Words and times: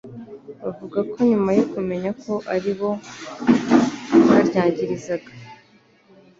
bavuga 0.61 0.99
ko 1.11 1.17
nyuma 1.29 1.49
yo 1.57 1.65
kumenya 1.73 2.11
ko 2.23 2.33
ari 2.55 2.71
bo 2.77 2.89
baryangirizaga 4.27 5.31